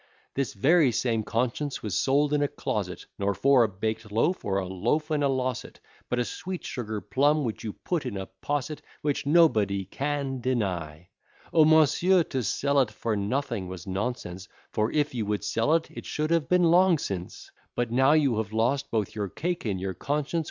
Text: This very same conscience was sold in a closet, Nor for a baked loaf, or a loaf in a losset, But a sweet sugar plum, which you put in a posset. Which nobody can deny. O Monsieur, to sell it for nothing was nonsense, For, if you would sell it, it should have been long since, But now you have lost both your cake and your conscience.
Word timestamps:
This 0.33 0.55
very 0.55 0.91
same 0.91 1.21
conscience 1.21 1.83
was 1.83 1.93
sold 1.93 2.33
in 2.33 2.41
a 2.41 2.47
closet, 2.47 3.05
Nor 3.19 3.35
for 3.35 3.63
a 3.63 3.69
baked 3.69 4.11
loaf, 4.11 4.43
or 4.43 4.57
a 4.57 4.65
loaf 4.65 5.11
in 5.11 5.21
a 5.21 5.29
losset, 5.29 5.75
But 6.09 6.17
a 6.17 6.25
sweet 6.25 6.65
sugar 6.65 6.99
plum, 7.01 7.43
which 7.43 7.63
you 7.63 7.73
put 7.73 8.07
in 8.07 8.17
a 8.17 8.25
posset. 8.25 8.81
Which 9.03 9.27
nobody 9.27 9.85
can 9.85 10.41
deny. 10.41 11.09
O 11.53 11.65
Monsieur, 11.65 12.23
to 12.23 12.41
sell 12.41 12.79
it 12.79 12.89
for 12.89 13.15
nothing 13.15 13.67
was 13.67 13.85
nonsense, 13.85 14.47
For, 14.71 14.91
if 14.91 15.13
you 15.13 15.27
would 15.27 15.43
sell 15.43 15.75
it, 15.75 15.87
it 15.91 16.07
should 16.07 16.31
have 16.31 16.49
been 16.49 16.63
long 16.63 16.97
since, 16.97 17.51
But 17.75 17.91
now 17.91 18.13
you 18.13 18.37
have 18.39 18.51
lost 18.51 18.89
both 18.89 19.13
your 19.13 19.29
cake 19.29 19.65
and 19.65 19.79
your 19.79 19.93
conscience. 19.93 20.39